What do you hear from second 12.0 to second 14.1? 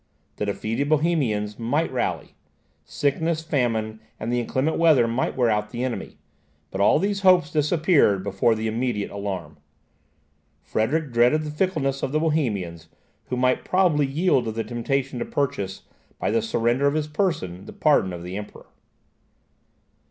of the Bohemians, who might probably